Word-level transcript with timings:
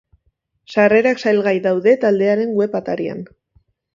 Sarrerak 0.75 1.19
salgai 1.25 1.53
daude 1.67 1.95
taldearen 2.05 2.57
web 2.61 2.79
atarian. 2.83 3.23